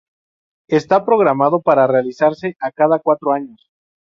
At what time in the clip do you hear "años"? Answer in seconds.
3.33-3.69